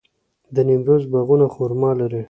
[0.55, 2.19] د نیمروز باغونه خرما لري.